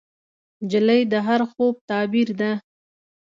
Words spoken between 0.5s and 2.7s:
نجلۍ د هر خوب تعبیر ده.